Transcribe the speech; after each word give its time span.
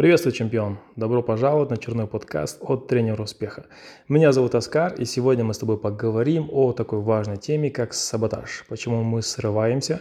Приветствую, 0.00 0.32
чемпион! 0.32 0.78
Добро 0.96 1.22
пожаловать 1.22 1.68
на 1.68 1.76
черный 1.76 2.06
подкаст 2.06 2.56
от 2.62 2.88
тренера 2.88 3.22
успеха. 3.22 3.66
Меня 4.08 4.32
зовут 4.32 4.54
Оскар, 4.54 4.94
и 4.94 5.04
сегодня 5.04 5.44
мы 5.44 5.52
с 5.52 5.58
тобой 5.58 5.76
поговорим 5.76 6.48
о 6.50 6.72
такой 6.72 7.00
важной 7.00 7.36
теме, 7.36 7.70
как 7.70 7.92
саботаж. 7.92 8.64
Почему 8.70 9.02
мы 9.02 9.20
срываемся 9.20 10.00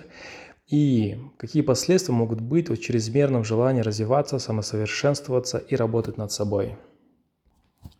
и 0.69 1.17
какие 1.35 1.63
последствия 1.63 2.13
могут 2.13 2.39
быть 2.39 2.69
от 2.69 2.79
чрезмерного 2.79 3.43
желания 3.43 3.81
развиваться, 3.81 4.39
самосовершенствоваться 4.39 5.57
и 5.57 5.75
работать 5.75 6.15
над 6.15 6.31
собой. 6.31 6.77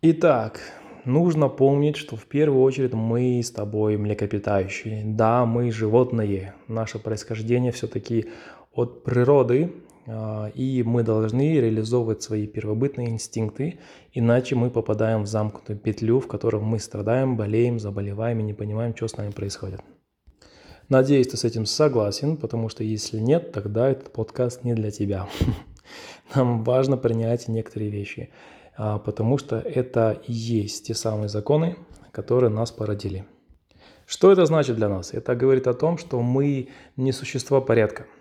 Итак, 0.01 0.61
нужно 1.03 1.49
помнить, 1.49 1.97
что 1.97 2.15
в 2.15 2.27
первую 2.27 2.63
очередь 2.63 2.93
мы 2.93 3.41
с 3.43 3.51
тобой 3.51 3.97
млекопитающие. 3.97 5.03
Да, 5.03 5.45
мы 5.45 5.69
животные. 5.69 6.53
Наше 6.69 6.97
происхождение 6.97 7.73
все-таки 7.73 8.29
от 8.71 9.03
природы, 9.03 9.73
и 10.55 10.83
мы 10.83 11.03
должны 11.03 11.59
реализовывать 11.59 12.23
свои 12.23 12.47
первобытные 12.47 13.09
инстинкты, 13.09 13.79
иначе 14.11 14.55
мы 14.55 14.71
попадаем 14.71 15.23
в 15.23 15.27
замкнутую 15.27 15.77
петлю, 15.77 16.19
в 16.19 16.27
которой 16.27 16.61
мы 16.61 16.79
страдаем, 16.79 17.37
болеем, 17.37 17.79
заболеваем 17.79 18.39
и 18.39 18.43
не 18.43 18.53
понимаем, 18.53 18.95
что 18.95 19.07
с 19.07 19.17
нами 19.17 19.31
происходит. 19.31 19.81
Надеюсь, 20.87 21.27
ты 21.27 21.37
с 21.37 21.43
этим 21.43 21.67
согласен, 21.67 22.37
потому 22.37 22.69
что 22.69 22.83
если 22.83 23.19
нет, 23.19 23.51
тогда 23.51 23.89
этот 23.89 24.11
подкаст 24.11 24.63
не 24.63 24.73
для 24.73 24.89
тебя. 24.89 25.27
Нам 26.35 26.63
важно 26.63 26.97
принять 26.97 27.47
некоторые 27.47 27.91
вещи, 27.91 28.31
а, 28.75 28.97
потому 28.97 29.37
что 29.37 29.59
это 29.59 30.19
и 30.25 30.33
есть 30.33 30.87
те 30.87 30.95
самые 30.95 31.29
законы, 31.29 31.75
которые 32.11 32.49
нас 32.49 32.71
породили. 32.71 33.25
Что 34.07 34.31
это 34.31 34.47
значит 34.47 34.75
для 34.77 34.89
нас? 34.89 35.13
Это 35.13 35.35
говорит 35.35 35.67
о 35.67 35.75
том, 35.75 35.99
что 35.99 36.19
мы 36.19 36.69
не 36.97 37.11
существа 37.11 37.61
порядка– 37.61 38.07
а, 38.15 38.18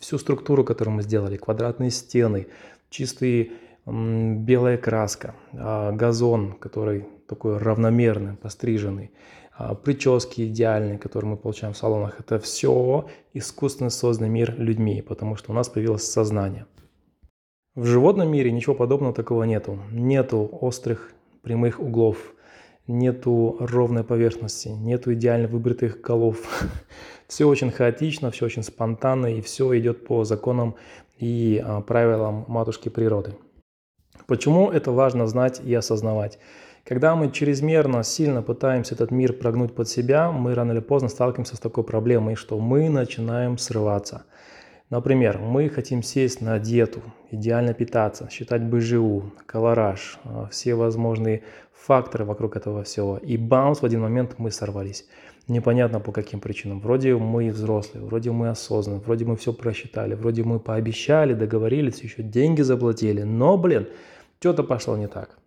всю 0.00 0.18
структуру, 0.18 0.64
которую 0.64 0.96
мы 0.96 1.02
сделали, 1.02 1.36
квадратные 1.36 1.90
стены, 1.90 2.46
чистые 2.90 3.52
белая 3.86 4.78
краска, 4.78 5.34
а, 5.52 5.92
газон, 5.92 6.52
который 6.52 7.06
такой 7.28 7.58
равномерный, 7.58 8.34
постриженный, 8.34 9.10
а, 9.56 9.74
прически 9.74 10.46
идеальные, 10.48 10.98
которые 10.98 11.32
мы 11.32 11.36
получаем 11.36 11.74
в 11.74 11.76
салонах, 11.76 12.20
это 12.20 12.38
все 12.38 13.08
искусственно 13.32 13.90
созданный 13.90 14.30
мир 14.30 14.54
людьми, 14.58 15.02
потому 15.02 15.36
что 15.36 15.50
у 15.52 15.54
нас 15.54 15.68
появилось 15.68 16.04
сознание. 16.04 16.66
В 17.74 17.86
животном 17.86 18.30
мире 18.30 18.52
ничего 18.52 18.74
подобного 18.74 19.14
такого 19.14 19.44
нету. 19.44 19.78
Нету 19.90 20.48
острых 20.60 21.12
прямых 21.42 21.80
углов, 21.80 22.34
нету 22.86 23.56
ровной 23.60 24.04
поверхности, 24.04 24.68
нету 24.68 25.14
идеально 25.14 25.48
выбритых 25.48 26.00
голов. 26.00 26.38
Все 27.32 27.46
очень 27.46 27.70
хаотично, 27.70 28.30
все 28.30 28.44
очень 28.44 28.62
спонтанно, 28.62 29.24
и 29.24 29.40
все 29.40 29.78
идет 29.78 30.04
по 30.04 30.22
законам 30.22 30.74
и 31.18 31.62
а, 31.64 31.80
правилам 31.80 32.44
матушки 32.46 32.90
природы. 32.90 33.32
Почему 34.26 34.70
это 34.70 34.92
важно 34.92 35.26
знать 35.26 35.58
и 35.64 35.72
осознавать? 35.72 36.38
Когда 36.84 37.16
мы 37.16 37.30
чрезмерно 37.30 38.02
сильно 38.02 38.42
пытаемся 38.42 38.94
этот 38.94 39.10
мир 39.10 39.32
прогнуть 39.32 39.74
под 39.74 39.88
себя, 39.88 40.30
мы 40.30 40.54
рано 40.54 40.72
или 40.72 40.80
поздно 40.80 41.08
сталкиваемся 41.08 41.56
с 41.56 41.58
такой 41.58 41.84
проблемой, 41.84 42.34
что 42.34 42.58
мы 42.58 42.90
начинаем 42.90 43.56
срываться. 43.56 44.26
Например, 44.92 45.38
мы 45.38 45.70
хотим 45.70 46.02
сесть 46.02 46.42
на 46.42 46.58
диету, 46.58 47.00
идеально 47.30 47.72
питаться, 47.72 48.28
считать 48.30 48.62
БЖУ, 48.62 49.32
колораж, 49.46 50.18
а, 50.24 50.48
все 50.50 50.74
возможные 50.74 51.44
факторы 51.72 52.26
вокруг 52.26 52.56
этого 52.56 52.82
всего. 52.82 53.16
И 53.16 53.38
бамс, 53.38 53.80
в 53.80 53.86
один 53.86 54.02
момент 54.02 54.34
мы 54.36 54.50
сорвались. 54.50 55.06
Непонятно 55.48 55.98
по 55.98 56.12
каким 56.12 56.40
причинам. 56.40 56.78
Вроде 56.78 57.16
мы 57.16 57.48
взрослые, 57.48 58.04
вроде 58.04 58.32
мы 58.32 58.50
осознанные, 58.50 59.00
вроде 59.00 59.24
мы 59.24 59.36
все 59.36 59.54
просчитали, 59.54 60.12
вроде 60.12 60.44
мы 60.44 60.60
пообещали, 60.60 61.32
договорились, 61.32 62.02
еще 62.02 62.22
деньги 62.22 62.60
заплатили. 62.60 63.22
Но, 63.22 63.56
блин, 63.56 63.88
что-то 64.40 64.62
пошло 64.62 64.98
не 64.98 65.08
так. 65.08 65.38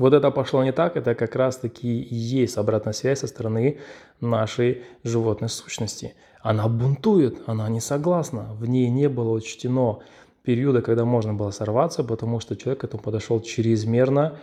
Вот 0.00 0.14
это 0.14 0.30
пошло 0.30 0.64
не 0.64 0.72
так, 0.72 0.96
это 0.96 1.14
как 1.14 1.36
раз-таки 1.36 1.86
есть 2.10 2.56
обратная 2.56 2.94
связь 2.94 3.18
со 3.18 3.26
стороны 3.26 3.80
нашей 4.22 4.82
животной 5.04 5.50
сущности. 5.50 6.14
Она 6.40 6.68
бунтует, 6.68 7.42
она 7.44 7.68
не 7.68 7.80
согласна, 7.80 8.54
в 8.54 8.66
ней 8.66 8.88
не 8.88 9.10
было 9.10 9.30
учтено 9.32 9.98
периода, 10.42 10.80
когда 10.80 11.04
можно 11.04 11.34
было 11.34 11.50
сорваться, 11.50 12.02
потому 12.02 12.40
что 12.40 12.56
человек 12.56 12.80
к 12.80 12.84
этому 12.84 13.02
подошел 13.02 13.42
чрезмерно 13.42 14.38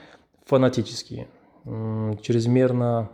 фанатически, 0.45 1.27
чрезмерно 1.65 3.09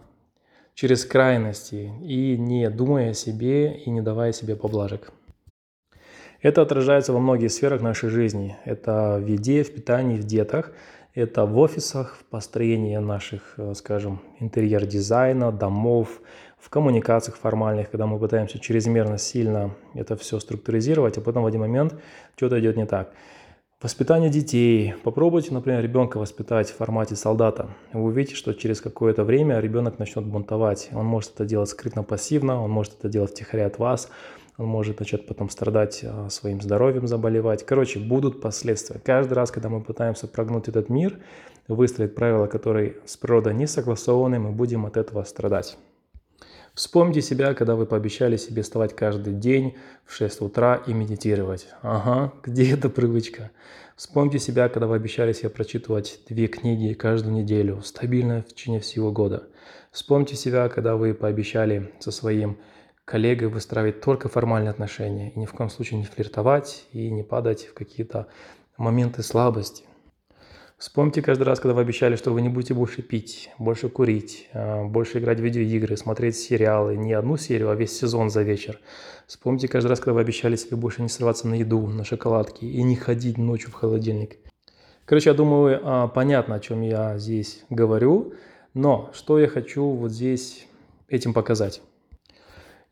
через 0.74 1.06
крайности 1.06 1.94
и 2.02 2.38
не 2.38 2.70
думая 2.70 3.12
о 3.12 3.14
себе 3.14 3.78
и 3.78 3.90
не 3.90 4.02
давая 4.02 4.34
себе 4.34 4.58
поблажек. 4.58 5.14
Это 6.42 6.62
отражается 6.62 7.14
во 7.14 7.20
многих 7.20 7.53
сферах 7.53 7.82
нашей 7.82 8.09
жизни. 8.09 8.58
Это 8.66 9.18
в 9.18 9.28
еде, 9.28 9.64
в 9.64 9.74
питании, 9.74 10.18
в 10.18 10.26
детах. 10.26 10.74
Это 11.16 11.46
в 11.46 11.59
офисах, 11.59 12.18
в 12.19 12.25
построении 12.25 12.97
наших, 12.97 13.53
э, 13.57 13.74
скажем, 13.75 14.19
интерьер-дизайна, 14.40 15.51
домов, 15.51 16.22
в 16.57 16.69
коммуникациях 16.69 17.38
формальных, 17.38 17.91
когда 17.91 18.07
мы 18.07 18.18
пытаемся 18.18 18.57
чрезмерно 18.57 19.19
сильно 19.19 19.75
это 19.94 20.16
все 20.16 20.40
структуризировать, 20.40 21.19
а 21.19 21.22
потом 21.22 21.44
в 21.44 21.46
один 21.46 21.62
момент 21.62 21.94
что-то 22.35 22.59
идет 22.59 22.78
не 22.78 22.88
так. 22.88 23.13
Воспитание 23.79 24.31
детей. 24.31 24.96
Попробуйте, 25.03 25.53
например, 25.53 25.84
ребенка 25.84 26.18
воспитать 26.18 26.72
в 26.72 26.78
формате 26.78 27.16
солдата. 27.16 27.69
Вы 27.91 28.06
увидите, 28.06 28.35
что 28.35 28.53
через 28.53 28.81
какое-то 28.81 29.23
время 29.23 29.59
ребенок 29.59 30.00
начнет 30.00 30.25
бунтовать. 30.25 30.90
Он 30.94 31.06
может 31.06 31.35
это 31.35 31.46
делать 31.46 31.69
скрытно-пассивно, 31.69 32.63
он 32.63 32.72
может 32.72 32.94
это 32.97 33.09
делать 33.09 33.31
втихаря 33.31 33.68
от 33.68 33.78
вас, 33.78 34.09
он 34.58 34.68
может 34.68 35.00
начать 35.00 35.25
потом 35.25 35.50
страдать 35.50 36.02
а, 36.03 36.30
своим 36.30 36.62
здоровьем, 36.62 37.08
заболевать. 37.08 37.66
Короче, 37.66 38.00
будут 38.00 38.41
последствия. 38.41 39.00
Каждый 39.03 39.34
раз, 39.34 39.52
когда 39.52 39.69
мы 39.69 39.81
пытаемся 39.81 40.28
прогнуть 40.28 40.68
этот 40.68 40.90
мир, 40.90 41.19
выстроить 41.68 42.16
правила, 42.16 42.47
которые 42.47 42.97
с 43.06 43.18
природой 43.18 43.53
не 43.53 43.68
согласованы, 43.68 44.40
мы 44.40 44.52
будем 44.52 44.86
от 44.86 44.97
этого 44.97 45.24
страдать. 45.24 45.78
Вспомните 46.74 47.22
себя, 47.22 47.53
когда 47.53 47.75
вы 47.75 47.86
пообещали 47.86 48.36
себе 48.36 48.64
вставать 48.64 48.96
каждый 48.96 49.34
день 49.34 49.75
в 50.06 50.14
6 50.14 50.41
утра 50.41 50.81
и 50.88 50.94
медитировать. 50.94 51.68
Ага, 51.84 52.34
где 52.44 52.74
эта 52.74 52.90
привычка? 52.90 53.52
Вспомните 53.96 54.40
себя, 54.40 54.70
когда 54.70 54.88
вы 54.88 54.96
обещали 54.96 55.34
себе 55.34 55.50
прочитывать 55.50 56.22
две 56.28 56.47
книги 56.47 56.94
каждую 56.94 57.35
неделю, 57.35 57.81
стабильно 57.84 58.41
в 58.41 58.47
течение 58.47 58.80
всего 58.80 59.12
года. 59.12 59.44
Вспомните 59.91 60.35
себя, 60.35 60.68
когда 60.68 60.96
вы 60.96 61.14
пообещали 61.14 61.94
со 62.00 62.09
своим 62.09 62.58
коллегой 63.06 63.50
выстраивать 63.50 64.02
только 64.02 64.30
формальные 64.30 64.72
отношения 64.72 65.31
и 65.31 65.40
ни 65.40 65.46
в 65.46 65.53
коем 65.53 65.69
случае 65.69 66.00
не 66.00 66.06
флиртовать 66.06 66.86
и 66.91 67.09
не 67.09 67.24
падать 67.24 67.66
в 67.66 67.74
какие-то 67.74 68.28
моменты 68.78 69.24
слабости. 69.24 69.84
Вспомните 70.78 71.22
каждый 71.22 71.44
раз, 71.44 71.59
когда 71.62 71.75
вы 71.75 71.81
обещали, 71.81 72.18
что 72.18 72.31
вы 72.31 72.41
не 72.41 72.50
будете 72.50 72.74
больше 72.74 73.02
пить, 73.02 73.50
больше 73.58 73.88
курить, 73.88 74.50
а, 74.53 74.84
больше 74.84 75.19
играть 75.19 75.40
в 75.40 75.41
видеоигры, 75.44 75.96
смотреть 75.96 76.36
сериалы, 76.36 76.97
не 76.97 77.14
одну 77.14 77.38
серию, 77.38 77.69
а 77.69 77.75
весь 77.75 77.97
сезон 77.97 78.30
за 78.30 78.41
вечер. 78.41 78.80
Вспомните 79.25 79.70
каждый 79.70 79.88
раз, 79.88 80.00
когда 80.00 80.16
вы 80.16 80.22
обещали 80.22 80.58
себе 80.58 80.75
больше 80.75 81.02
не 81.02 81.08
срываться 81.08 81.47
на 81.47 81.53
еду, 81.53 81.88
на 81.88 82.03
шоколадки 82.03 82.66
и 82.66 82.84
не 82.84 82.97
ходить 82.97 83.38
ночью 83.38 83.70
в 83.70 83.75
холодильник. 83.75 84.38
Короче, 85.06 85.30
я 85.30 85.34
думаю, 85.34 85.80
а, 85.84 86.08
понятно, 86.08 86.56
о 86.56 86.59
чем 86.59 86.81
я 86.81 87.18
здесь 87.18 87.64
говорю, 87.70 88.34
но 88.74 89.09
что 89.14 89.40
я 89.40 89.47
хочу 89.47 89.85
вот 89.85 90.12
здесь 90.12 90.68
этим 91.08 91.34
показать. 91.34 91.81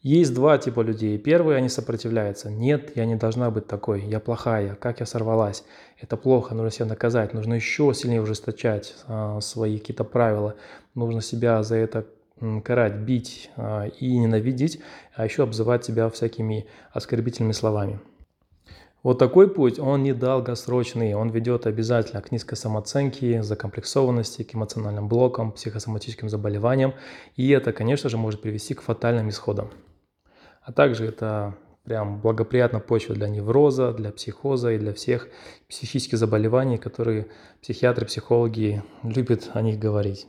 Есть 0.01 0.34
два 0.34 0.57
типа 0.57 0.81
людей. 0.81 1.19
Первые, 1.19 1.57
они 1.57 1.69
сопротивляются. 1.69 2.50
Нет, 2.50 2.95
я 2.95 3.06
не 3.06 3.16
должна 3.16 3.51
быть 3.51 3.67
такой. 3.67 4.01
Я 4.01 4.19
плохая. 4.19 4.73
Как 4.73 5.00
я 5.00 5.06
сорвалась? 5.06 5.63
Это 6.00 6.17
плохо. 6.17 6.56
Нужно 6.56 6.72
себя 6.72 6.85
наказать. 6.88 7.35
Нужно 7.35 7.53
еще 7.53 7.94
сильнее 7.94 8.23
ужесточать 8.23 8.95
а, 9.07 9.40
свои 9.41 9.78
какие-то 9.78 10.03
правила. 10.03 10.56
Нужно 10.95 11.22
себя 11.22 11.61
за 11.61 11.75
это 11.75 12.07
карать, 12.63 12.95
бить 12.95 13.51
а, 13.56 13.90
и 14.00 14.17
ненавидеть, 14.17 14.79
а 15.13 15.23
еще 15.25 15.44
обзывать 15.44 15.85
себя 15.85 16.09
всякими 16.09 16.66
оскорбительными 16.94 17.51
словами. 17.51 18.00
Вот 19.03 19.19
такой 19.19 19.47
путь, 19.50 19.78
он 19.78 20.01
не 20.01 20.13
долгосрочный, 20.13 21.13
он 21.13 21.29
ведет 21.29 21.67
обязательно 21.67 22.22
к 22.22 22.31
низкой 22.31 22.55
самооценке, 22.55 23.41
закомплексованности, 23.41 24.43
к 24.43 24.55
эмоциональным 24.55 25.08
блокам, 25.08 25.52
психосоматическим 25.52 26.29
заболеваниям, 26.29 26.93
и 27.35 27.49
это, 27.49 27.73
конечно 27.73 28.09
же, 28.09 28.17
может 28.17 28.41
привести 28.41 28.75
к 28.75 28.81
фатальным 28.81 29.29
исходам. 29.29 29.72
А 30.61 30.72
также 30.72 31.05
это 31.05 31.55
прям 31.84 32.22
благоприятно 32.22 32.79
почва 32.79 33.16
для 33.16 33.28
невроза, 33.28 33.93
для 33.93 34.11
психоза 34.11 34.73
и 34.73 34.78
для 34.78 34.93
всех 34.93 35.28
психических 35.67 36.17
заболеваний, 36.17 36.78
которые 36.78 37.28
психиатры, 37.61 38.05
психологи 38.05 38.84
любят 39.03 39.49
о 39.53 39.61
них 39.61 39.79
говорить. 39.79 40.28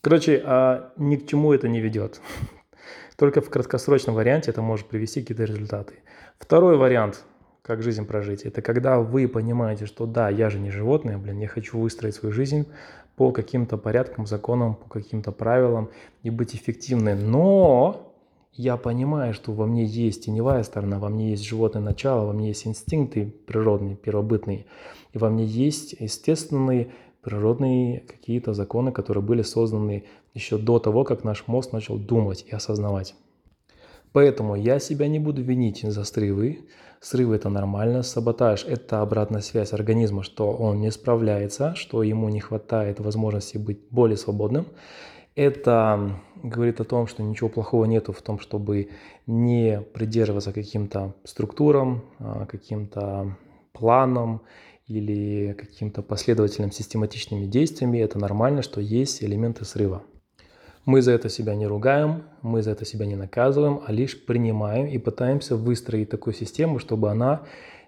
Короче, 0.00 0.42
а 0.44 0.92
ни 0.96 1.16
к 1.16 1.26
чему 1.26 1.52
это 1.52 1.66
не 1.66 1.80
ведет. 1.80 2.20
Только 3.16 3.40
в 3.40 3.50
краткосрочном 3.50 4.14
варианте 4.14 4.50
это 4.50 4.62
может 4.62 4.86
привести 4.86 5.20
к 5.20 5.24
какие-то 5.24 5.44
результаты. 5.44 5.94
Второй 6.38 6.76
вариант, 6.76 7.24
как 7.62 7.82
жизнь 7.82 8.06
прожить, 8.06 8.42
это 8.42 8.62
когда 8.62 8.98
вы 8.98 9.26
понимаете, 9.26 9.86
что 9.86 10.06
да, 10.06 10.28
я 10.28 10.50
же 10.50 10.60
не 10.60 10.70
животное, 10.70 11.18
блин, 11.18 11.38
я 11.38 11.48
хочу 11.48 11.78
выстроить 11.78 12.14
свою 12.14 12.32
жизнь 12.32 12.68
по 13.16 13.32
каким-то 13.32 13.78
порядкам, 13.78 14.26
законам, 14.26 14.74
по 14.74 14.88
каким-то 14.88 15.32
правилам 15.32 15.90
и 16.22 16.30
быть 16.30 16.54
эффективной, 16.54 17.14
но 17.14 18.13
я 18.56 18.76
понимаю, 18.76 19.34
что 19.34 19.52
во 19.52 19.66
мне 19.66 19.84
есть 19.84 20.24
теневая 20.26 20.62
сторона, 20.62 20.98
во 20.98 21.08
мне 21.08 21.30
есть 21.30 21.44
животное 21.44 21.82
начало, 21.82 22.26
во 22.26 22.32
мне 22.32 22.48
есть 22.48 22.66
инстинкты 22.66 23.32
природные, 23.46 23.96
первобытные, 23.96 24.66
и 25.12 25.18
во 25.18 25.28
мне 25.28 25.44
есть 25.44 25.94
естественные 25.98 26.92
природные 27.22 28.00
какие-то 28.00 28.52
законы, 28.52 28.92
которые 28.92 29.24
были 29.24 29.42
созданы 29.42 30.04
еще 30.34 30.58
до 30.58 30.78
того, 30.78 31.04
как 31.04 31.24
наш 31.24 31.46
мозг 31.46 31.72
начал 31.72 31.96
думать 31.96 32.44
и 32.46 32.54
осознавать. 32.54 33.14
Поэтому 34.12 34.54
я 34.54 34.78
себя 34.78 35.08
не 35.08 35.18
буду 35.18 35.42
винить 35.42 35.82
за 35.82 36.04
срывы. 36.04 36.60
Срывы– 37.00 37.34
это 37.36 37.48
нормально. 37.48 38.02
Саботаж– 38.02 38.64
это 38.68 39.00
обратная 39.00 39.40
связь 39.40 39.72
организма, 39.72 40.22
что 40.22 40.52
он 40.52 40.80
не 40.80 40.92
справляется, 40.92 41.74
что 41.74 42.04
ему 42.04 42.28
не 42.28 42.38
хватает 42.38 43.00
возможности 43.00 43.58
быть 43.58 43.80
более 43.90 44.16
свободным. 44.16 44.66
Это 45.34 46.20
говорит 46.42 46.80
о 46.80 46.84
том, 46.84 47.08
что 47.08 47.22
ничего 47.22 47.48
плохого 47.48 47.86
нету 47.86 48.12
в 48.12 48.22
том, 48.22 48.38
чтобы 48.38 48.90
не 49.26 49.80
придерживаться 49.80 50.52
каким-то 50.52 51.14
структурам, 51.24 52.04
а, 52.20 52.46
каким-то 52.46 53.36
планам 53.72 54.42
или 54.86 55.54
каким-то 55.58 56.02
последовательным 56.02 56.70
систематичными 56.70 57.46
действиями. 57.46 57.98
Это 57.98 58.18
нормально, 58.18 58.62
что 58.62 58.80
есть 58.80 59.24
элементы 59.24 59.64
срыва. 59.64 60.02
Мы 60.84 61.00
за 61.02 61.12
это 61.12 61.28
себя 61.28 61.54
не 61.54 61.66
ругаем, 61.66 62.24
мы 62.42 62.62
за 62.62 62.72
это 62.72 62.84
себя 62.84 63.06
не 63.06 63.16
наказываем, 63.16 63.80
а 63.86 63.90
лишь 63.90 64.22
принимаем 64.24 64.86
и 64.86 64.98
пытаемся 64.98 65.56
выстроить 65.56 66.10
такую 66.10 66.34
систему, 66.34 66.78
чтобы 66.78 67.10
она 67.10 67.42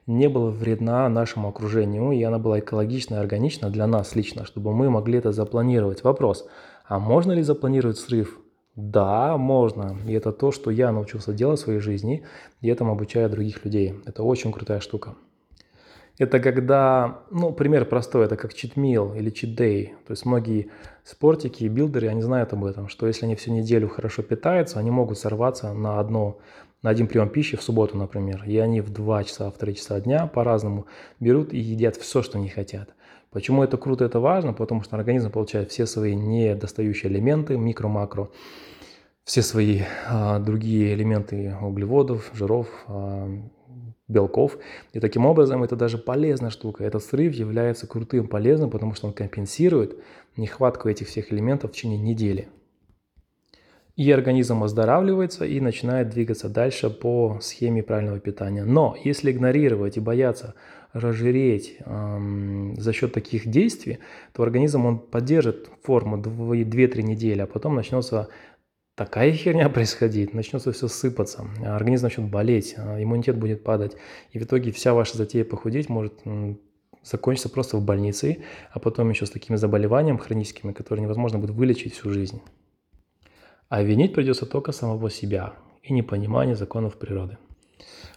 не 0.07 0.29
была 0.29 0.51
вредна 0.51 1.09
нашему 1.09 1.49
окружению, 1.49 2.13
и 2.13 2.23
она 2.23 2.39
была 2.39 2.59
экологична 2.59 3.17
и 3.17 3.19
органична 3.19 3.71
для 3.71 3.87
нас 3.87 4.17
лично, 4.17 4.47
чтобы 4.47 4.73
мы 4.73 4.89
могли 4.89 5.19
это 5.19 5.33
запланировать. 5.33 6.05
Вопрос, 6.05 6.49
а 6.89 6.99
можно 6.99 7.33
ли 7.33 7.43
запланировать 7.43 7.99
срыв? 7.99 8.41
Да, 8.75 9.37
можно. 9.37 9.97
И 10.07 10.13
это 10.13 10.33
то, 10.33 10.53
что 10.53 10.71
я 10.71 10.93
научился 10.93 11.33
делать 11.33 11.61
в 11.61 11.63
своей 11.63 11.81
жизни, 11.81 12.25
и 12.61 12.69
этому 12.69 12.93
обучаю 12.93 13.31
других 13.31 13.65
людей. 13.65 13.95
Это 14.05 14.23
очень 14.23 14.53
крутая 14.53 14.81
штука. 14.81 15.15
Это 16.19 16.41
когда, 16.41 17.21
ну, 17.31 17.53
пример 17.53 17.85
простой, 17.85 18.25
это 18.25 18.37
как 18.37 18.53
meal 18.53 19.17
или 19.19 19.31
day. 19.31 19.91
То 20.07 20.13
есть 20.13 20.25
многие 20.25 20.71
спортики 21.05 21.65
и 21.65 21.69
билдеры, 21.69 22.09
они 22.09 22.23
знают 22.23 22.53
об 22.53 22.65
этом, 22.65 22.89
что 22.89 23.07
если 23.07 23.27
они 23.27 23.35
всю 23.35 23.53
неделю 23.53 23.89
хорошо 23.89 24.23
питаются, 24.23 24.79
они 24.79 24.91
могут 24.91 25.19
сорваться 25.19 25.73
на 25.75 26.01
одно 26.01 26.39
на 26.83 26.91
один 26.91 27.09
прием 27.09 27.29
пищи 27.31 27.57
в 27.57 27.63
субботу, 27.63 27.97
например, 27.97 28.45
и 28.47 28.57
они 28.59 28.81
в 28.81 28.91
2 28.91 29.25
часа, 29.25 29.51
в 29.51 29.59
3 29.59 29.75
часа 29.75 30.01
дня 30.01 30.27
по-разному 30.27 30.87
берут 31.19 31.53
и 31.53 31.59
едят 31.59 31.97
все, 31.97 32.23
что 32.23 32.39
они 32.39 32.49
хотят. 32.49 32.91
Почему 33.37 33.63
это 33.63 33.77
круто, 33.77 34.03
это 34.03 34.19
важно? 34.19 34.55
Потому 34.55 34.83
что 34.83 34.97
организм 34.97 35.31
получает 35.31 35.71
все 35.71 35.85
свои 35.85 36.15
недостающие 36.15 37.13
элементы, 37.13 37.59
микро-макро, 37.59 38.31
все 39.25 39.43
свои 39.43 39.83
а, 40.09 40.39
другие 40.39 40.95
элементы 40.95 41.55
углеводов, 41.61 42.31
жиров, 42.33 42.67
а, 42.87 43.29
белков. 44.09 44.57
И 44.95 45.01
таким 45.01 45.27
образом 45.27 45.63
это 45.63 45.77
даже 45.77 45.99
полезная 45.99 46.49
штука. 46.49 46.83
Этот 46.85 47.05
срыв 47.05 47.35
является 47.35 47.87
крутым, 47.87 48.27
полезным, 48.27 48.71
потому 48.71 48.95
что 48.95 49.09
он 49.09 49.13
компенсирует 49.13 49.99
нехватку 50.39 50.89
этих 50.89 51.07
всех 51.07 51.31
элементов 51.31 51.73
в 51.73 51.75
течение 51.75 51.99
недели. 51.99 52.49
И 53.97 54.11
организм 54.11 54.63
оздоравливается 54.63 55.47
и 55.47 55.59
начинает 55.59 56.11
двигаться 56.11 56.51
дальше 56.51 56.91
по 56.91 57.39
схеме 57.41 57.83
правильного 57.83 58.21
питания. 58.21 58.65
Но 58.65 58.95
если 59.03 59.33
игнорировать 59.33 59.97
и 59.97 60.01
бояться 60.01 60.55
разжиреть 60.93 61.79
эм, 61.81 62.75
за 62.79 62.93
счет 62.93 63.15
таких 63.15 63.47
действий, 63.47 63.99
то 64.35 64.43
организм 64.43 64.85
он 64.85 64.99
поддержит 64.99 65.71
форму 65.83 66.19
2-3 66.19 67.03
недели, 67.03 67.41
а 67.41 67.47
потом 67.47 67.75
начнется 67.75 68.29
такая 68.97 69.33
херня 69.33 69.69
происходить, 69.71 70.35
начнется 70.35 70.73
все 70.73 70.89
сыпаться, 70.89 71.47
организм 71.65 72.05
начнет 72.05 72.31
болеть, 72.31 72.75
а 72.77 73.03
иммунитет 73.03 73.39
будет 73.39 73.65
падать, 73.65 73.97
и 74.31 74.39
в 74.39 74.43
итоге 74.43 74.73
вся 74.73 74.93
ваша 74.93 75.17
затея 75.17 75.45
похудеть 75.45 75.89
может 75.89 76.23
закончиться 77.03 77.49
просто 77.49 77.79
в 77.79 77.83
больнице, 77.83 78.43
а 78.73 78.79
потом 78.79 79.09
еще 79.09 79.25
с 79.25 79.31
такими 79.31 79.57
заболеваниями 79.57 80.19
хроническими, 80.19 80.73
которые 80.73 81.05
невозможно 81.05 81.39
будет 81.39 81.53
вылечить 81.53 81.95
всю 81.95 82.11
жизнь. 82.11 82.43
А 83.69 83.83
винить 83.83 84.15
придется 84.15 84.47
только 84.47 84.73
самого 84.73 85.11
себя 85.11 85.55
и 85.83 85.93
непонимание 85.93 86.55
законов 86.55 86.97
природы. 86.97 87.37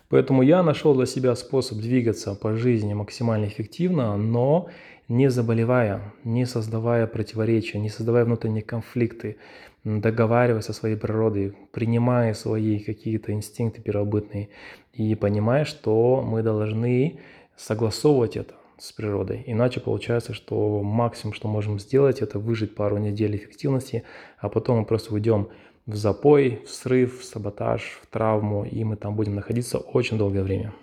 Поэтому 0.10 0.42
я 0.42 0.64
нашел 0.64 0.96
для 0.96 1.06
себя 1.06 1.36
способ 1.36 1.80
двигаться 1.80 2.36
по 2.36 2.56
жизни 2.56 2.94
максимально 2.94 3.46
эффективно, 3.46 4.18
но 4.18 4.70
не 5.08 5.30
заболевая, 5.30 6.14
не 6.24 6.46
создавая 6.46 7.08
противоречия, 7.08 7.80
не 7.80 7.90
создавая 7.90 8.26
внутренние 8.26 8.64
конфликты, 8.64 9.38
договариваясь 9.84 10.66
со 10.66 10.74
своей 10.74 10.96
природой, 10.96 11.56
принимая 11.72 12.34
свои 12.34 12.80
какие-то 12.80 13.32
инстинкты 13.34 13.82
первобытные 13.82 14.50
и 14.94 15.16
понимая, 15.16 15.66
что 15.66 16.24
мы 16.26 16.44
должны 16.44 17.20
согласовывать 17.56 18.38
это 18.38 18.56
с 18.80 18.92
природой. 18.92 19.44
Иначе 19.46 19.80
получается, 19.80 20.34
что 20.34 20.82
максимум, 20.82 21.34
что 21.34 21.48
можем 21.48 21.80
сделать, 21.80 22.22
это 22.22 22.40
выжить 22.40 22.76
пару 22.76 22.98
недель 22.98 23.36
эффективности, 23.36 24.04
а 24.40 24.50
потом 24.50 24.80
мы 24.80 24.86
просто 24.86 25.14
уйдем 25.14 25.50
в 25.86 25.96
запой, 25.96 26.62
в 26.66 26.70
срыв, 26.70 27.22
в 27.22 27.26
саботаж, 27.26 28.00
в 28.02 28.08
травму, 28.08 28.64
и 28.64 28.84
мы 28.84 28.96
там 28.96 29.16
будем 29.16 29.36
находиться 29.36 29.80
очень 29.80 30.18
долгое 30.18 30.44
время. 30.44 30.74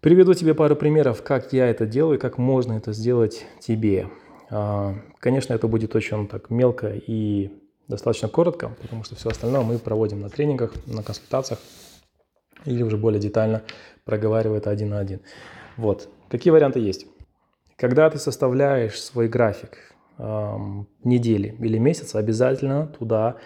Приведу 0.00 0.34
тебе 0.34 0.54
пару 0.54 0.76
примеров, 0.76 1.22
как 1.22 1.52
я 1.52 1.66
это 1.68 1.86
делаю, 1.86 2.18
как 2.18 2.36
можно 2.36 2.74
это 2.74 2.92
сделать 2.92 3.46
тебе. 3.60 4.08
А, 4.50 4.94
конечно, 5.18 5.54
это 5.54 5.66
будет 5.68 5.94
очень 5.94 6.28
так 6.28 6.50
мелко 6.50 6.92
и 6.94 7.50
достаточно 7.88 8.28
коротко, 8.28 8.76
потому 8.82 9.04
что 9.04 9.14
все 9.14 9.30
остальное 9.30 9.62
мы 9.62 9.78
проводим 9.78 10.20
на 10.20 10.28
тренингах, 10.28 10.72
на 10.86 11.02
консультациях 11.02 11.60
или 12.64 12.82
уже 12.82 12.96
более 12.96 13.20
детально 13.20 13.62
проговаривая 14.04 14.58
это 14.58 14.70
один 14.70 14.90
на 14.90 14.98
один. 14.98 15.20
Вот. 15.76 16.08
Какие 16.28 16.52
варианты 16.52 16.80
есть? 16.80 17.06
Когда 17.76 18.08
ты 18.10 18.18
составляешь 18.18 19.00
свой 19.00 19.28
график 19.28 19.94
эм, 20.18 20.86
недели 21.02 21.56
или 21.58 21.78
месяца, 21.78 22.18
обязательно 22.18 22.86
туда 22.86 23.36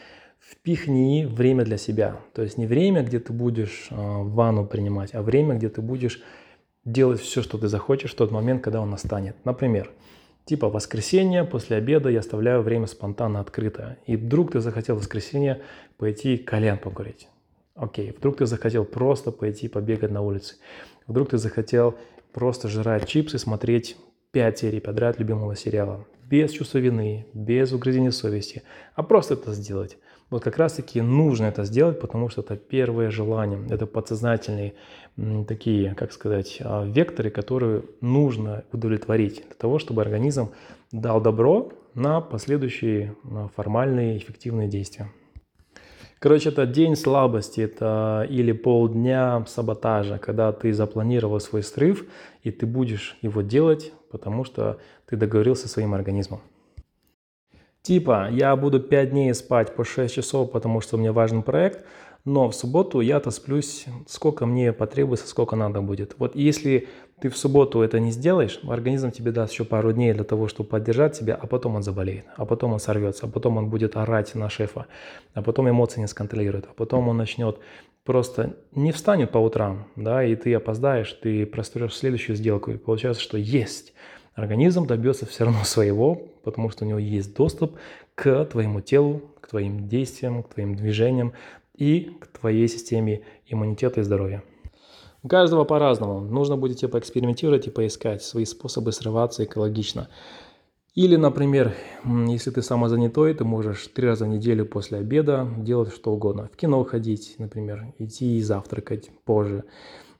впихни 0.41 1.25
время 1.25 1.65
для 1.65 1.77
себя. 1.77 2.21
То 2.35 2.43
есть 2.43 2.59
не 2.59 2.67
время, 2.67 3.03
где 3.03 3.19
ты 3.19 3.33
будешь 3.33 3.89
э, 3.91 3.95
ванну 3.97 4.67
принимать, 4.67 5.15
а 5.15 5.23
время, 5.23 5.57
где 5.57 5.69
ты 5.69 5.83
будешь 5.83 6.23
делать 6.85 7.21
все, 7.21 7.43
что 7.43 7.59
ты 7.59 7.69
захочешь 7.69 8.13
в 8.13 8.17
тот 8.17 8.31
момент, 8.31 8.63
когда 8.63 8.81
он 8.81 8.91
настанет. 8.91 9.37
Например, 9.45 9.91
типа 10.45 10.69
воскресенье, 10.69 11.45
после 11.45 11.77
обеда 11.77 12.09
я 12.09 12.21
оставляю 12.21 12.63
время 12.63 12.87
спонтанно 12.87 13.41
открытое. 13.41 13.99
И 14.07 14.17
вдруг 14.17 14.53
ты 14.53 14.61
захотел 14.61 14.97
в 14.97 15.01
воскресенье 15.01 15.63
пойти 15.97 16.37
колен 16.39 16.79
покурить. 16.79 17.29
Окей, 17.75 18.15
вдруг 18.17 18.39
ты 18.39 18.47
захотел 18.47 18.85
просто 18.85 19.31
пойти 19.31 19.69
побегать 19.69 20.11
на 20.11 20.23
улице. 20.23 20.57
Вдруг 21.07 21.31
ты 21.31 21.39
захотел 21.39 21.97
просто 22.38 22.69
жрать 22.69 23.08
чипсы, 23.08 23.37
смотреть 23.37 23.96
5 24.31 24.58
серий 24.58 24.79
подряд 24.79 25.19
любимого 25.19 25.56
сериала. 25.56 26.06
Без 26.31 26.53
чувства 26.53 26.79
вины, 26.79 27.27
без 27.34 27.72
угрызения 27.72 28.13
совести, 28.13 28.63
а 28.94 29.03
просто 29.03 29.34
это 29.34 29.53
сделать. 29.55 29.98
Вот 30.31 30.44
как 30.44 30.56
раз-таки 30.56 31.01
нужно 31.01 31.46
это 31.46 31.65
сделать, 31.65 31.98
потому 31.98 32.29
что 32.29 32.43
это 32.43 32.55
первое 32.55 33.10
желание, 33.10 33.58
это 33.70 33.86
подсознательные 33.86 34.74
такие, 35.48 35.96
как 35.96 36.13
сказать, 36.13 36.58
а, 36.60 36.84
векторы, 36.84 37.31
которые 37.31 37.82
нужно 38.01 38.63
удовлетворить 38.72 39.43
для 39.44 39.56
того, 39.58 39.81
чтобы 39.81 40.03
организм 40.03 40.51
дал 40.93 41.20
добро 41.20 41.72
на 41.94 42.20
последующие 42.20 43.17
формальные 43.56 44.17
эффективные 44.19 44.69
действия. 44.69 45.08
Короче, 46.20 46.48
это 46.48 46.67
день 46.67 46.96
слабости, 46.96 47.60
это 47.60 48.27
или 48.29 48.51
полдня 48.53 49.44
саботажа, 49.46 50.19
когда 50.19 50.53
ты 50.53 50.72
запланировал 50.72 51.39
свой 51.39 51.63
срыв, 51.63 52.06
и 52.43 52.51
ты 52.51 52.67
будешь 52.67 53.17
его 53.22 53.43
делать, 53.43 53.93
потому 54.10 54.44
что 54.44 54.79
ты 55.06 55.17
договорился 55.17 55.63
со 55.63 55.75
своим 55.75 55.94
организмом. 55.94 56.41
Типа, 57.82 58.29
я 58.31 58.56
буду 58.56 58.81
5 58.81 59.10
дней 59.10 59.32
спать 59.32 59.77
по 59.77 59.84
6 59.84 60.13
часов, 60.13 60.51
потому 60.51 60.81
что 60.81 60.96
у 60.96 60.98
меня 61.01 61.13
важный 61.13 61.43
проект, 61.43 61.84
но 62.25 62.48
в 62.48 62.55
субботу 62.55 63.01
я-то 63.01 63.31
сплюсь, 63.31 63.87
сколько 64.08 64.44
мне 64.44 64.72
потребуется, 64.72 65.29
сколько 65.29 65.55
надо 65.55 65.81
будет. 65.81 66.17
Вот 66.19 66.34
если 66.34 66.89
ты 67.20 67.29
в 67.29 67.37
субботу 67.37 67.82
это 67.82 68.01
не 68.01 68.10
сделаешь, 68.10 68.60
организм 68.69 69.10
тебе 69.10 69.32
даст 69.32 69.53
еще 69.53 69.65
пару 69.65 69.93
дней 69.93 70.13
для 70.13 70.25
того, 70.25 70.48
чтобы 70.48 70.69
поддержать 70.69 71.19
тебя, 71.19 71.34
а 71.34 71.46
потом 71.46 71.77
он 71.77 71.82
заболеет, 71.82 72.27
а 72.37 72.44
потом 72.44 72.72
он 72.72 72.81
сорвется, 72.81 73.27
а 73.27 73.29
потом 73.29 73.56
он 73.56 73.69
будет 73.69 73.96
орать 73.96 74.34
на 74.34 74.48
шефа, 74.48 74.87
а 75.34 75.43
потом 75.43 75.69
эмоции 75.69 76.01
не 76.01 76.06
сконтролирует, 76.06 76.67
а 76.67 76.75
потом 76.75 77.08
он 77.08 77.17
начнет 77.17 77.58
просто 78.05 78.55
не 78.72 78.93
встанет 78.93 79.31
по 79.31 79.39
утрам, 79.39 79.87
да, 79.96 80.25
и 80.25 80.34
ты 80.37 80.55
опоздаешь, 80.55 81.13
ты 81.13 81.44
простроишь 81.46 81.94
следующую 81.94 82.37
сделку, 82.37 82.70
и 82.70 82.77
получается, 82.77 83.22
что 83.22 83.37
есть– 83.37 83.93
организм 84.39 84.87
добьется 84.87 85.27
все 85.27 85.44
равно 85.44 85.65
своего, 85.65 86.15
потому 86.44 86.70
что 86.70 86.84
у 86.84 86.89
него 86.89 86.98
есть 86.98 87.34
доступ 87.34 87.77
к 88.15 88.44
твоему 88.46 88.81
телу, 88.81 89.22
к 89.41 89.48
твоим 89.48 89.89
действиям, 89.89 90.43
к 90.43 90.55
твоим 90.55 90.75
движениям 90.75 91.32
и 91.77 92.17
к 92.20 92.27
твоей 92.39 92.69
системе 92.69 93.22
иммунитета 93.46 94.01
и 94.01 94.05
здоровья. 94.05 94.43
У 95.22 95.29
каждого 95.29 95.65
по-разному. 95.65 96.20
Нужно 96.20 96.56
будет 96.56 96.89
поэкспериментировать 96.91 97.67
и 97.67 97.70
поискать 97.70 98.22
свои 98.22 98.44
способы 98.44 98.93
срываться 98.93 99.44
экологично. 99.44 100.08
Или, 100.94 101.17
например, 101.17 101.75
если 102.05 102.51
ты 102.51 102.63
самозанятой, 102.63 103.34
ты 103.34 103.44
можешь 103.44 103.89
три 103.89 104.06
раза 104.06 104.25
в 104.25 104.29
неделю 104.29 104.65
после 104.65 104.98
обеда 104.98 105.48
делать 105.58 105.93
что 105.93 106.13
угодно. 106.13 106.48
В 106.53 106.56
кино 106.56 106.82
ходить, 106.84 107.34
например, 107.39 107.94
идти 107.98 108.41
завтракать 108.43 109.10
позже. 109.25 109.65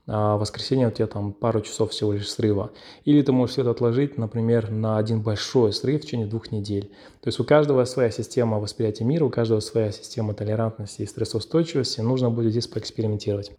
А 0.07 0.37
в 0.37 0.41
воскресенье 0.41 0.89
у 0.89 0.91
тебя 0.91 1.07
там 1.07 1.33
пару 1.33 1.61
часов 1.61 1.91
всего 1.91 2.13
лишь 2.13 2.31
срыва. 2.31 2.71
Или 3.05 3.23
ты 3.23 3.31
можешь 3.31 3.53
все 3.53 3.61
это 3.61 3.73
отложить, 3.73 4.19
например, 4.19 4.71
на 4.71 4.99
один 4.99 5.21
большой 5.21 5.73
срыв 5.73 6.01
в 6.01 6.05
течение 6.05 6.27
двух 6.27 6.51
недель. 6.51 6.91
То 7.21 7.29
есть 7.29 7.39
у 7.39 7.45
каждого 7.45 7.85
своя 7.85 8.11
система 8.11 8.59
восприятия 8.59 9.05
мира, 9.05 9.25
у 9.25 9.31
каждого 9.31 9.61
своя 9.61 9.93
система 9.93 10.33
толерантности 10.35 11.03
и 11.03 11.07
стрессоустойчивости. 11.07 12.01
Нужно 12.01 12.31
будет 12.31 12.53
здесь 12.53 12.67
поэкспериментировать. 12.67 13.53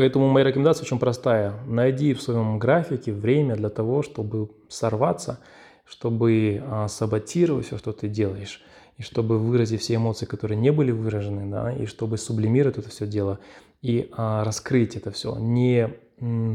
Поэтому 0.00 0.28
моя 0.28 0.46
рекомендация 0.46 0.84
очень 0.84 0.98
простая. 0.98 1.54
Найди 1.66 2.14
в 2.14 2.22
своем 2.22 2.58
графике 2.58 3.12
время 3.12 3.56
для 3.56 3.68
того, 3.68 4.02
чтобы 4.02 4.50
сорваться– 4.68 5.38
чтобы 5.90 6.62
а, 6.64 6.86
саботировать 6.86 7.66
все, 7.66 7.76
что 7.76 7.92
ты 7.92 8.08
делаешь, 8.08 8.62
и 8.96 9.02
чтобы 9.02 9.38
выразить 9.38 9.80
все 9.80 9.96
эмоции, 9.96 10.24
которые 10.24 10.56
не 10.56 10.70
были 10.70 10.92
выражены, 10.92 11.50
да, 11.50 11.72
и 11.72 11.86
чтобы 11.86 12.16
сублимировать 12.16 12.78
это 12.78 12.90
все 12.90 13.08
дело 13.08 13.40
и 13.82 14.08
а, 14.12 14.44
раскрыть 14.44 14.94
это 14.94 15.10
все, 15.10 15.36
не 15.36 15.92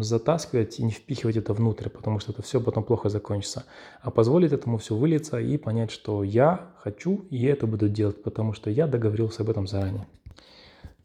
затаскивать 0.02 0.80
и 0.80 0.84
не 0.84 0.92
впихивать 0.92 1.38
это 1.38 1.54
внутрь, 1.54 1.90
потому 1.90 2.20
что 2.20 2.32
это 2.32 2.44
все 2.44 2.62
потом 2.62 2.84
плохо 2.84 3.10
закончится, 3.10 3.66
а 4.02 4.10
позволить 4.10 4.54
этому 4.54 4.78
все 4.78 4.96
вылиться 4.96 5.40
и 5.40 5.58
понять, 5.58 5.92
что 5.92 6.24
я 6.24 6.70
хочу 6.78 7.26
и 7.30 7.46
это 7.46 7.68
буду 7.68 7.90
делать, 7.90 8.24
потому 8.24 8.54
что 8.54 8.70
я 8.70 8.88
договорился 8.88 9.42
об 9.42 9.50
этом 9.50 9.68
заранее. 9.68 10.08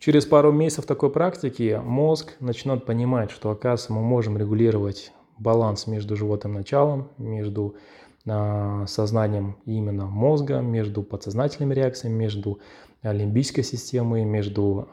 Через 0.00 0.24
пару 0.24 0.50
месяцев 0.50 0.86
такой 0.86 1.10
практики 1.10 1.78
мозг 1.84 2.32
начнет 2.40 2.86
понимать, 2.86 3.30
что, 3.30 3.50
оказывается, 3.50 3.92
мы 3.92 4.00
можем 4.00 4.38
регулировать 4.38 5.12
баланс 5.38 5.86
между 5.86 6.16
животным 6.16 6.54
началом, 6.54 7.10
между 7.18 7.76
сознанием 8.24 9.58
именно 9.66 10.06
мозга, 10.06 10.60
между 10.60 11.02
подсознательными 11.02 11.74
реакциями, 11.74 12.14
между 12.14 12.60
лимбической 13.02 13.62
системой, 13.62 14.24
между, 14.24 14.88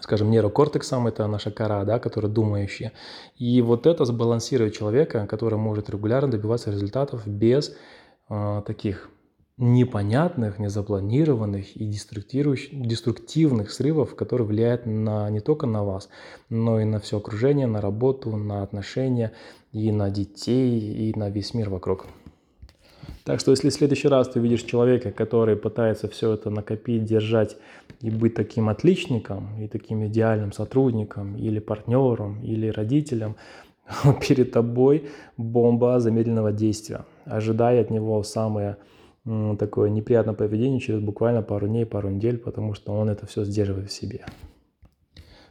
скажем, 0.00 0.30
нейрокортексом, 0.30 1.06
это 1.06 1.26
наша 1.26 1.50
кора, 1.50 1.84
да, 1.84 1.98
которая 1.98 2.30
думающая. 2.30 2.92
И 3.36 3.62
вот 3.62 3.86
это 3.86 4.04
сбалансирует 4.04 4.74
человека, 4.74 5.26
который 5.26 5.58
может 5.58 5.88
регулярно 5.88 6.30
добиваться 6.30 6.70
результатов 6.70 7.26
без 7.26 7.74
а, 8.28 8.60
таких 8.62 9.10
непонятных, 9.58 10.58
незапланированных 10.58 11.76
и 11.76 11.84
деструктивных 11.84 13.70
срывов, 13.70 14.14
которые 14.14 14.46
влияют 14.46 14.86
на, 14.86 15.28
не 15.30 15.40
только 15.40 15.66
на 15.66 15.84
вас, 15.84 16.08
но 16.48 16.80
и 16.80 16.84
на 16.84 17.00
все 17.00 17.18
окружение, 17.18 17.66
на 17.66 17.80
работу, 17.80 18.36
на 18.36 18.62
отношения, 18.62 19.32
и 19.72 19.90
на 19.92 20.10
детей, 20.10 21.10
и 21.10 21.18
на 21.18 21.30
весь 21.30 21.54
мир 21.54 21.70
вокруг. 21.70 22.06
Так 23.24 23.40
что 23.40 23.52
если 23.52 23.70
в 23.70 23.74
следующий 23.74 24.08
раз 24.08 24.28
ты 24.28 24.40
видишь 24.40 24.62
человека, 24.62 25.12
который 25.12 25.56
пытается 25.56 26.08
все 26.08 26.32
это 26.32 26.50
накопить, 26.50 27.04
держать 27.04 27.56
и 28.00 28.10
быть 28.10 28.34
таким 28.34 28.68
отличником, 28.68 29.60
и 29.60 29.68
таким 29.68 30.04
идеальным 30.06 30.52
сотрудником, 30.52 31.36
или 31.36 31.60
партнером, 31.60 32.42
или 32.42 32.68
родителем, 32.68 33.36
перед 34.26 34.50
тобой 34.50 35.10
бомба 35.36 36.00
замедленного 36.00 36.52
действия. 36.52 37.04
Ожидай 37.24 37.80
от 37.80 37.90
него 37.90 38.22
самое 38.24 38.76
такое 39.24 39.90
неприятное 39.90 40.34
поведение 40.34 40.80
через 40.80 41.00
буквально 41.00 41.42
пару 41.42 41.68
дней, 41.68 41.86
пару 41.86 42.10
недель, 42.10 42.38
потому 42.38 42.74
что 42.74 42.92
он 42.92 43.08
это 43.08 43.26
все 43.26 43.44
сдерживает 43.44 43.90
в 43.90 43.92
себе. 43.92 44.24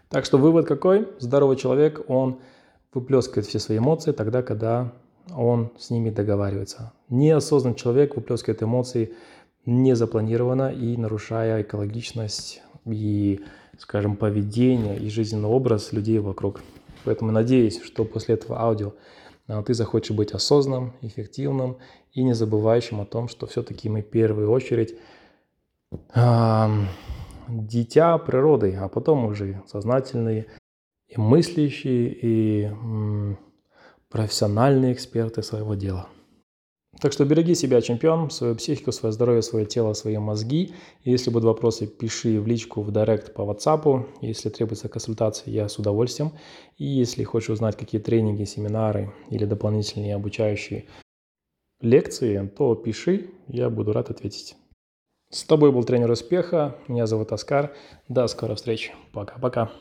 Так 0.09 0.25
что 0.25 0.37
вывод 0.37 0.67
какой? 0.67 1.07
Здоровый 1.19 1.55
человек, 1.55 2.03
он 2.09 2.39
выплескивает 2.93 3.45
все 3.45 3.59
свои 3.59 3.77
эмоции 3.77 4.11
тогда, 4.11 4.43
когда 4.43 4.91
он 5.33 5.71
с 5.77 5.89
ними 5.89 6.09
договаривается. 6.09 6.91
Неосознанный 7.09 7.77
человек 7.77 8.15
выплескивает 8.15 8.61
эмоции 8.61 9.13
незапланированно 9.65 10.73
и 10.73 10.97
нарушая 10.97 11.61
экологичность 11.61 12.61
и, 12.85 13.39
скажем, 13.77 14.17
поведение 14.17 14.97
и 14.97 15.09
жизненный 15.09 15.47
образ 15.47 15.93
людей 15.93 16.19
вокруг. 16.19 16.61
Поэтому 17.05 17.31
надеюсь, 17.31 17.81
что 17.81 18.03
после 18.03 18.35
этого 18.35 18.59
аудио 18.59 18.93
ты 19.65 19.73
захочешь 19.73 20.15
быть 20.15 20.31
осознанным, 20.31 20.93
эффективным 21.01 21.77
и 22.13 22.23
не 22.23 22.33
забывающим 22.33 23.01
о 23.01 23.05
том, 23.05 23.27
что 23.27 23.47
все-таки 23.47 23.89
мы 23.89 24.01
в 24.01 24.09
первую 24.09 24.49
очередь 24.51 24.95
э, 26.15 26.67
дитя 27.47 28.17
природы, 28.17 28.75
а 28.75 28.87
потом 28.87 29.25
уже 29.25 29.61
сознательные 29.67 30.45
и 31.07 31.19
мыслящие, 31.19 32.13
и 32.13 32.63
м, 32.65 33.37
профессиональные 34.09 34.93
эксперты 34.93 35.43
своего 35.43 35.75
дела. 35.75 36.07
Так 36.99 37.13
что 37.13 37.25
береги 37.25 37.55
себя, 37.55 37.81
чемпион, 37.81 38.29
свою 38.29 38.55
психику, 38.55 38.91
свое 38.91 39.13
здоровье, 39.13 39.41
свое 39.41 39.65
тело, 39.65 39.93
свои 39.93 40.17
мозги. 40.17 40.73
Если 41.03 41.29
будут 41.29 41.45
вопросы, 41.45 41.87
пиши 41.87 42.39
в 42.39 42.47
личку, 42.47 42.81
в 42.81 42.91
директ 42.91 43.33
по 43.33 43.41
WhatsApp. 43.41 44.05
Если 44.21 44.49
требуется 44.49 44.89
консультация, 44.89 45.51
я 45.51 45.69
с 45.69 45.79
удовольствием. 45.79 46.33
И 46.77 46.85
если 46.85 47.23
хочешь 47.23 47.49
узнать, 47.49 47.77
какие 47.77 48.01
тренинги, 48.01 48.43
семинары 48.43 49.13
или 49.29 49.45
дополнительные 49.45 50.15
обучающие 50.15 50.85
лекции, 51.79 52.51
то 52.57 52.75
пиши, 52.75 53.31
я 53.47 53.69
буду 53.69 53.93
рад 53.93 54.09
ответить. 54.09 54.55
С 55.31 55.45
тобой 55.45 55.71
был 55.71 55.85
тренер 55.85 56.11
успеха, 56.11 56.75
меня 56.89 57.07
зовут 57.07 57.31
Оскар. 57.31 57.73
До 58.09 58.27
скорой 58.27 58.57
встречи. 58.57 58.91
Пока-пока. 59.13 59.71